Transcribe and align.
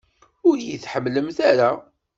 Ur 0.47 0.57
iyi-tḥemmlemt 0.59 1.37
ara? 1.49 1.69